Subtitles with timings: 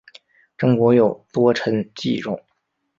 [0.57, 2.43] 郑国有名臣祭仲。